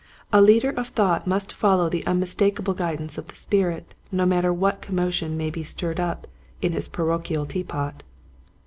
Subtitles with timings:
[0.33, 4.81] A leader of thought must follow the unmistakable guidance of the Spirit no matter what
[4.81, 6.25] commotion may be stirred up
[6.59, 8.01] in his parochial teapot.